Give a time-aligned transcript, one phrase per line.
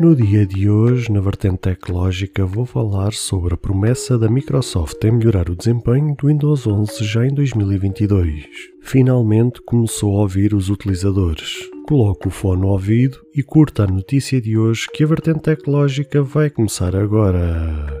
[0.00, 5.10] No dia de hoje, na vertente tecnológica, vou falar sobre a promessa da Microsoft em
[5.10, 8.44] melhorar o desempenho do Windows 11 já em 2022.
[8.80, 11.68] Finalmente começou a ouvir os utilizadores.
[11.88, 16.22] Coloque o fone no ouvido e curta a notícia de hoje que a vertente tecnológica
[16.22, 18.00] vai começar agora.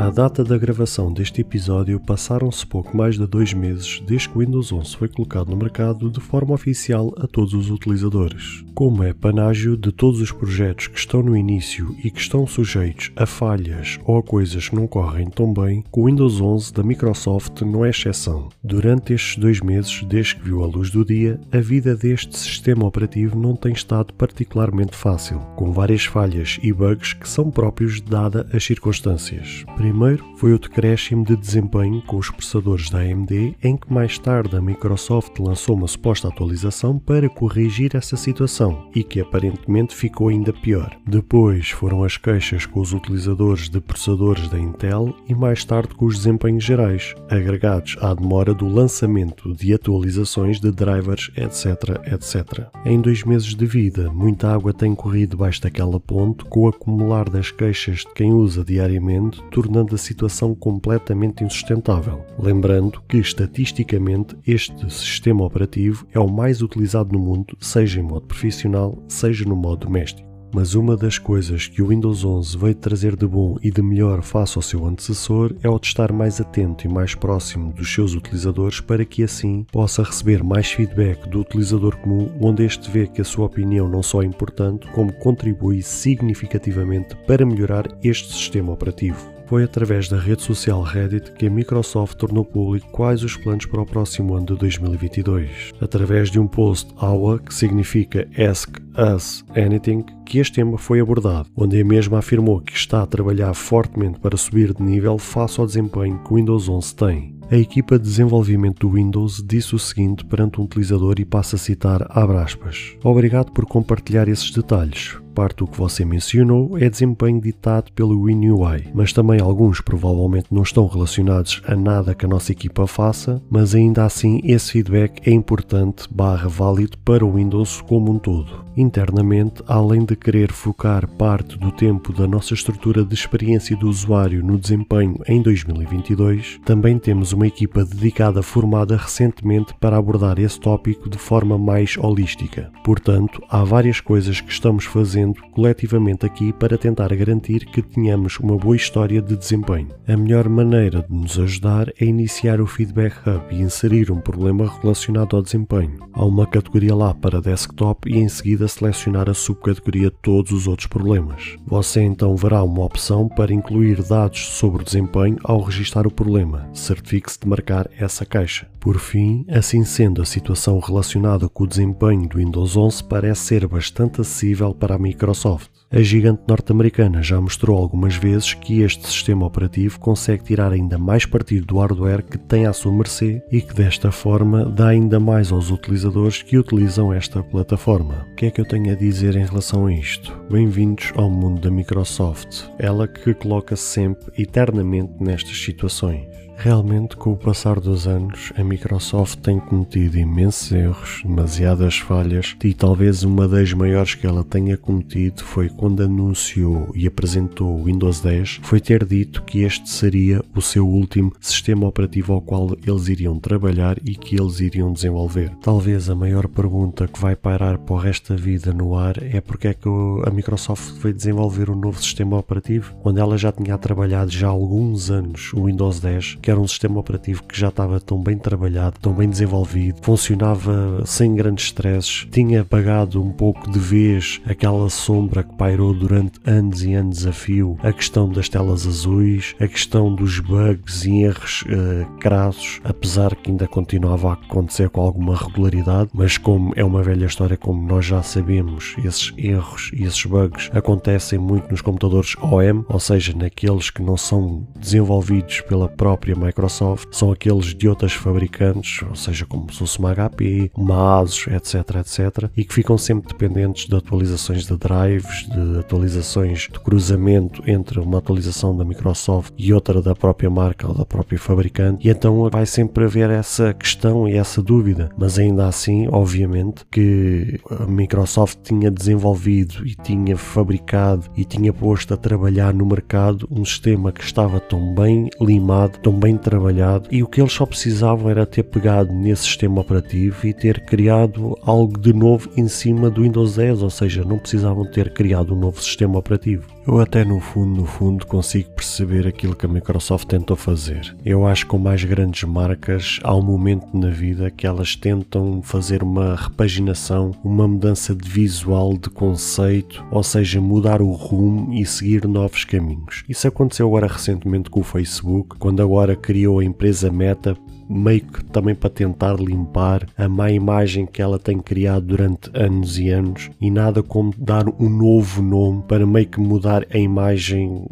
[0.00, 4.40] À data da gravação deste episódio, passaram-se pouco mais de dois meses desde que o
[4.40, 8.64] Windows 11 foi colocado no mercado de forma oficial a todos os utilizadores.
[8.74, 13.12] Como é panágio de todos os projetos que estão no início e que estão sujeitos
[13.14, 17.60] a falhas ou a coisas que não correm tão bem, o Windows 11 da Microsoft
[17.60, 18.48] não é exceção.
[18.64, 22.86] Durante estes dois meses, desde que viu a luz do dia, a vida deste sistema
[22.86, 28.48] operativo não tem estado particularmente fácil, com várias falhas e bugs que são próprios dada
[28.50, 33.92] as circunstâncias primeiro foi o decréscimo de desempenho com os processadores da AMD, em que
[33.92, 39.94] mais tarde a Microsoft lançou uma suposta atualização para corrigir essa situação e que aparentemente
[39.94, 40.96] ficou ainda pior.
[41.06, 46.06] Depois foram as queixas com os utilizadores de processadores da Intel e mais tarde com
[46.06, 52.68] os desempenhos gerais, agregados à demora do lançamento de atualizações de drivers, etc, etc.
[52.86, 57.28] Em dois meses de vida, muita água tem corrido debaixo daquela ponte com o acumular
[57.28, 62.24] das queixas de quem usa diariamente, tornando tornando a situação completamente insustentável.
[62.38, 68.26] Lembrando que, estatisticamente, este sistema operativo é o mais utilizado no mundo, seja em modo
[68.26, 70.28] profissional, seja no modo doméstico.
[70.52, 74.20] Mas uma das coisas que o Windows 11 veio trazer de bom e de melhor
[74.20, 78.14] face ao seu antecessor é o de estar mais atento e mais próximo dos seus
[78.14, 83.20] utilizadores para que assim possa receber mais feedback do utilizador comum, onde este vê que
[83.20, 89.39] a sua opinião não só é importante, como contribui significativamente para melhorar este sistema operativo.
[89.50, 93.82] Foi através da rede social Reddit que a Microsoft tornou público quais os planos para
[93.82, 95.72] o próximo ano de 2022.
[95.80, 101.48] Através de um post AWA, que significa Ask Us Anything, que este tema foi abordado,
[101.56, 105.66] onde a mesma afirmou que está a trabalhar fortemente para subir de nível face ao
[105.66, 107.40] desempenho que o Windows 11 tem.
[107.50, 111.58] A equipa de desenvolvimento do Windows disse o seguinte perante um utilizador e passa a
[111.58, 112.96] citar aspas.
[113.02, 118.88] Obrigado por compartilhar esses detalhes parte do que você mencionou é desempenho ditado pelo WinUI,
[118.92, 123.74] mas também alguns provavelmente não estão relacionados a nada que a nossa equipa faça, mas
[123.74, 128.68] ainda assim esse feedback é importante barra válido para o Windows como um todo.
[128.76, 134.44] Internamente, além de querer focar parte do tempo da nossa estrutura de experiência do usuário
[134.44, 141.10] no desempenho em 2022, também temos uma equipa dedicada formada recentemente para abordar esse tópico
[141.10, 142.70] de forma mais holística.
[142.84, 148.56] Portanto, há várias coisas que estamos fazendo coletivamente aqui para tentar garantir que tenhamos uma
[148.56, 149.88] boa história de desempenho.
[150.06, 154.70] A melhor maneira de nos ajudar é iniciar o Feedback Hub e inserir um problema
[154.80, 155.98] relacionado ao desempenho.
[156.12, 160.86] Há uma categoria lá para desktop e em seguida selecionar a subcategoria todos os outros
[160.86, 161.56] problemas.
[161.66, 166.68] Você então verá uma opção para incluir dados sobre o desempenho ao registrar o problema.
[166.72, 168.66] Certifique-se de marcar essa caixa.
[168.80, 173.68] Por fim, assim sendo, a situação relacionada com o desempenho do Windows 11 parece ser
[173.68, 175.70] bastante acessível para a Microsoft.
[175.92, 181.26] A gigante norte-americana já mostrou algumas vezes que este sistema operativo consegue tirar ainda mais
[181.26, 185.50] partido do hardware que tem à sua mercê e que desta forma dá ainda mais
[185.50, 188.24] aos utilizadores que utilizam esta plataforma.
[188.30, 190.32] O que é que eu tenho a dizer em relação a isto?
[190.48, 196.39] Bem-vindos ao mundo da Microsoft, ela que coloca -se sempre eternamente nestas situações.
[196.62, 202.74] Realmente, com o passar dos anos, a Microsoft tem cometido imensos erros, demasiadas falhas, e
[202.74, 208.20] talvez uma das maiores que ela tenha cometido foi quando anunciou e apresentou o Windows
[208.20, 213.08] 10, foi ter dito que este seria o seu último sistema operativo ao qual eles
[213.08, 215.50] iriam trabalhar e que eles iriam desenvolver.
[215.62, 219.40] Talvez a maior pergunta que vai parar para o resto da vida no ar é
[219.40, 219.88] porque é que
[220.26, 224.50] a Microsoft foi desenvolver um novo sistema operativo, quando ela já tinha trabalhado já há
[224.50, 228.36] alguns anos o Windows 10, que era um sistema operativo que já estava tão bem
[228.36, 234.88] trabalhado, tão bem desenvolvido, funcionava sem grandes stresses, tinha apagado um pouco de vez aquela
[234.90, 239.66] sombra que pairou durante anos e anos a fio, a questão das telas azuis, a
[239.66, 245.36] questão dos bugs e erros uh, crassos, apesar que ainda continuava a acontecer com alguma
[245.36, 250.24] regularidade, mas como é uma velha história, como nós já sabemos, esses erros e esses
[250.24, 256.34] bugs acontecem muito nos computadores OM, ou seja, naqueles que não são desenvolvidos pela própria
[256.40, 261.46] Microsoft, são aqueles de outras fabricantes, ou seja, como se fosse uma HP, uma ASUS,
[261.48, 267.62] etc, etc, e que ficam sempre dependentes de atualizações de drives, de atualizações de cruzamento
[267.66, 272.10] entre uma atualização da Microsoft e outra da própria marca ou da própria fabricante, e
[272.10, 277.86] então vai sempre haver essa questão e essa dúvida, mas ainda assim, obviamente, que a
[277.86, 284.12] Microsoft tinha desenvolvido e tinha fabricado e tinha posto a trabalhar no mercado um sistema
[284.12, 288.46] que estava tão bem limado, tão bem trabalhado, e o que eles só precisavam era
[288.46, 293.56] ter pegado nesse sistema operativo e ter criado algo de novo em cima do Windows
[293.56, 296.66] 10, ou seja, não precisavam ter criado um novo sistema operativo.
[296.86, 301.14] Eu até no fundo, no fundo, consigo perceber aquilo que a Microsoft tentou fazer.
[301.24, 305.62] Eu acho que com mais grandes marcas há um momento na vida que elas tentam
[305.62, 311.86] fazer uma repaginação, uma mudança de visual, de conceito, ou seja, mudar o rumo e
[311.86, 313.24] seguir novos caminhos.
[313.28, 317.56] Isso aconteceu agora recentemente com o Facebook, quando agora criou a empresa Meta
[317.90, 322.98] meio que também para tentar limpar a má imagem que ela tem criado durante anos
[322.98, 327.84] e anos e nada como dar um novo nome para meio que mudar a imagem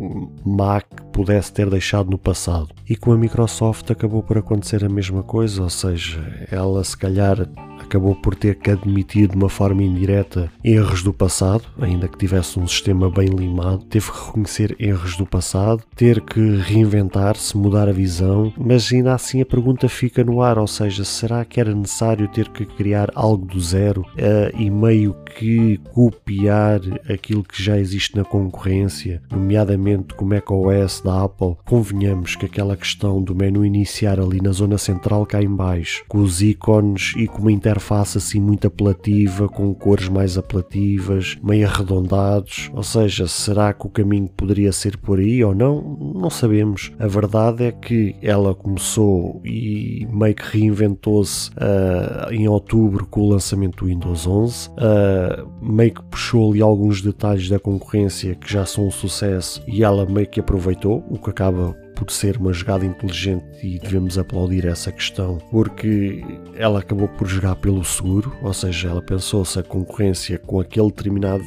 [0.44, 2.69] má que pudesse ter deixado no passado.
[2.88, 7.49] E com a Microsoft acabou por acontecer a mesma coisa, ou seja, ela se calhar
[7.88, 12.61] acabou por ter que admitir de uma forma indireta erros do passado, ainda que tivesse
[12.61, 17.93] um sistema bem limado, teve que reconhecer erros do passado, ter que reinventar-se, mudar a
[17.93, 22.29] visão, mas ainda assim a pergunta fica no ar, ou seja, será que era necessário
[22.29, 26.81] ter que criar algo do zero uh, e meio que copiar
[27.11, 31.56] aquilo que já existe na concorrência, nomeadamente como macOS da Apple?
[31.64, 36.19] Convenhamos que aquela questão do menu iniciar ali na zona central cá em baixo, com
[36.19, 41.66] os ícones e com uma interface interface assim muito apelativa, com cores mais apelativas, meio
[41.66, 42.70] arredondados.
[42.75, 45.96] Ou seja, será que o caminho poderia ser por aí ou não?
[46.14, 46.92] Não sabemos.
[46.98, 53.30] A verdade é que ela começou e meio que reinventou-se uh, em outubro com o
[53.30, 58.52] lançamento do Windows 11, uh, ah, meio que puxou ali alguns detalhes da concorrência que
[58.52, 62.52] já são um sucesso e ela meio que aproveitou, o que acaba por ser uma
[62.52, 66.24] jogada inteligente e devemos aplaudir essa questão, porque
[66.54, 70.88] ela acabou por jogar pelo seguro, ou seja, ela pensou se a concorrência com aquele
[70.88, 71.44] determinado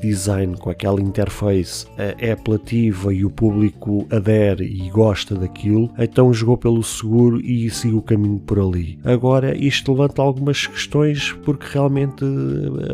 [0.00, 6.58] design, com aquela interface é apelativa e o público adere e gosta daquilo, então jogou
[6.58, 8.98] pelo seguro e seguiu o caminho por ali.
[9.04, 12.24] Agora, isto levanta algumas questões porque realmente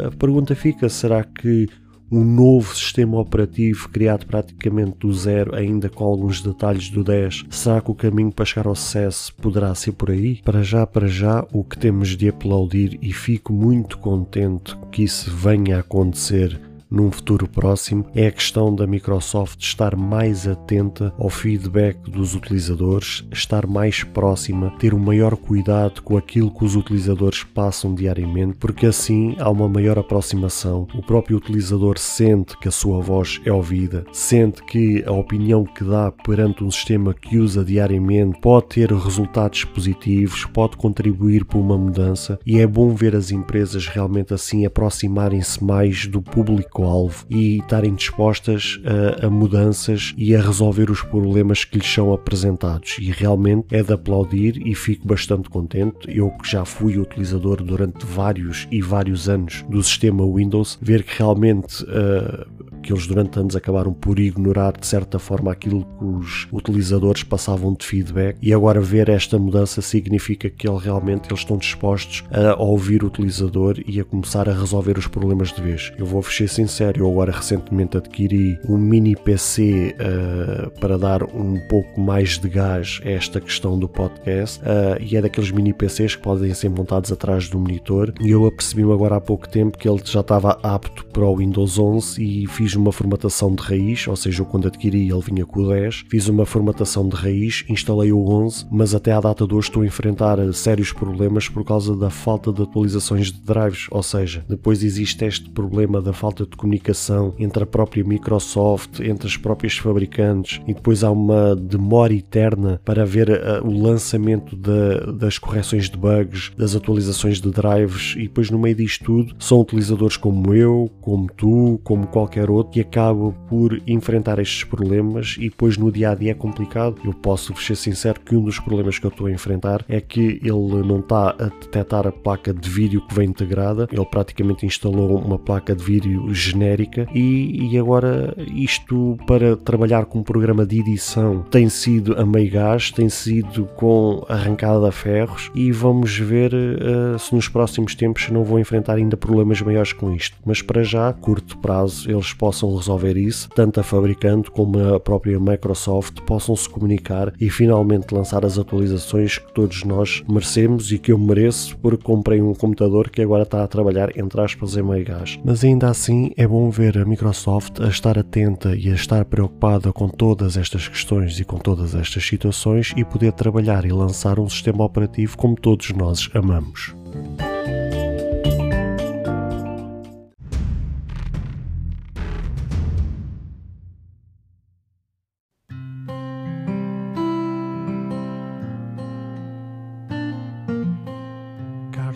[0.07, 1.67] a pergunta fica: será que
[2.11, 7.47] um novo sistema operativo criado praticamente do zero, ainda com alguns detalhes do 10.
[7.51, 10.41] Será que o caminho para chegar ao sucesso poderá ser por aí?
[10.45, 15.31] Para já, para já, o que temos de aplaudir e fico muito contente que isso
[15.31, 21.31] venha a acontecer num futuro próximo é a questão da Microsoft estar mais atenta ao
[21.31, 27.45] feedback dos utilizadores, estar mais próxima, ter um maior cuidado com aquilo que os utilizadores
[27.45, 30.89] passam diariamente, porque assim há uma maior aproximação.
[30.93, 35.85] O próprio utilizador sente que a sua voz é ouvida, sente que a opinião que
[35.85, 41.79] dá perante um sistema que usa diariamente pode ter resultados positivos, pode contribuir para uma
[41.79, 47.59] mudança e é bom ver as empresas realmente assim aproximarem-se mais do público público-alvo e
[47.59, 48.81] estarem dispostas
[49.21, 52.97] a, a, mudanças e a resolver os problemas que lhes são apresentados.
[52.99, 55.97] E realmente é de aplaudir e fico bastante contente.
[56.09, 61.19] Eu que já fui utilizador durante vários e vários anos do sistema Windows, ver que
[61.19, 66.49] realmente uh, que eles durante anos acabaram por ignorar de certa forma aquilo que os
[66.53, 71.57] utilizadores passavam de feedback e agora ver esta mudança significa que ele, realmente eles estão
[71.57, 75.93] dispostos a ouvir o utilizador e a começar a resolver os problemas de vez.
[75.99, 81.23] Eu vou ser sincero, eu agora recentemente adquiri um mini PC uh, eh, para dar
[81.23, 85.73] um pouco mais de gás a esta questão do podcast uh, e é daqueles mini
[85.73, 89.79] PCs que podem ser montados atrás do monitor e eu apercebi-me agora há pouco tempo
[89.79, 93.63] que ele já estava apto para o Windows 11 e fiz fiz uma formatação de
[93.63, 97.65] raiz, ou seja, quando adquiri ele vinha com o 10, fiz uma formatação de raiz,
[97.69, 101.65] instalei o 11, mas até à data de hoje estou a enfrentar sérios problemas por
[101.65, 106.45] causa da falta de atualizações de drives, ou seja, depois existe este problema da falta
[106.45, 112.15] de comunicação entre a própria Microsoft, entre as próprias fabricantes e depois há uma demora
[112.15, 118.15] eterna para ver uh, o lançamento de, das correções de bugs, das atualizações de drives
[118.17, 122.60] e depois no meio disto tudo são utilizadores como eu, como tu, como qualquer outro
[122.65, 126.97] que acabam por enfrentar estes problemas e depois no dia a dia é complicado.
[127.05, 130.41] Eu posso ser sincero que um dos problemas que eu estou a enfrentar é que
[130.43, 135.19] ele não está a detectar a placa de vídeo que vem integrada, ele praticamente instalou
[135.19, 140.81] uma placa de vídeo genérica e, e agora isto para trabalhar com um programa de
[140.81, 146.53] edição tem sido a meio gás, tem sido com arrancada a ferros e vamos ver
[146.55, 150.37] uh, se nos próximos tempos não vou enfrentar ainda problemas maiores com isto.
[150.45, 155.39] Mas para já, curto prazo, eles possam resolver isso, tanto a fabricante como a própria
[155.39, 161.13] Microsoft possam se comunicar e finalmente lançar as atualizações que todos nós merecemos e que
[161.13, 165.05] eu mereço porque comprei um computador que agora está a trabalhar entre aspas em meio
[165.05, 165.39] gás.
[165.45, 169.93] Mas ainda assim é bom ver a Microsoft a estar atenta e a estar preocupada
[169.93, 174.49] com todas estas questões e com todas estas situações e poder trabalhar e lançar um
[174.49, 176.93] sistema operativo como todos nós amamos.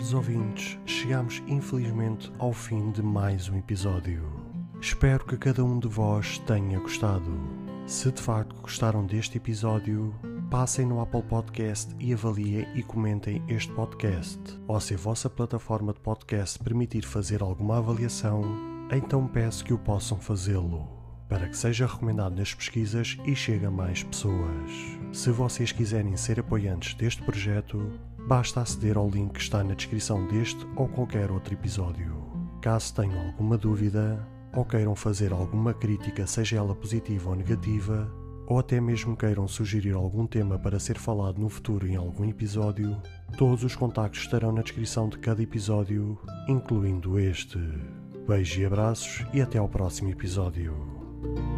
[0.05, 4.21] Caros ouvintes, chegamos infelizmente ao fim de mais um episódio.
[4.79, 7.31] Espero que cada um de vós tenha gostado.
[7.87, 10.13] Se de facto gostaram deste episódio,
[10.51, 14.39] passem no Apple Podcast e avaliem e comentem este podcast.
[14.67, 18.43] Ou se a vossa plataforma de podcast permitir fazer alguma avaliação,
[18.91, 20.87] então peço que o possam fazê-lo,
[21.27, 24.71] para que seja recomendado nas pesquisas e chegue a mais pessoas.
[25.11, 27.91] Se vocês quiserem ser apoiantes deste projeto,
[28.27, 32.15] basta aceder ao link que está na descrição deste ou qualquer outro episódio.
[32.61, 38.11] Caso tenham alguma dúvida, ou queiram fazer alguma crítica, seja ela positiva ou negativa,
[38.47, 42.95] ou até mesmo queiram sugerir algum tema para ser falado no futuro em algum episódio,
[43.37, 46.17] todos os contactos estarão na descrição de cada episódio,
[46.47, 47.59] incluindo este.
[48.27, 50.94] Beijos e abraços e até ao próximo episódio.
[51.25, 51.54] thank you.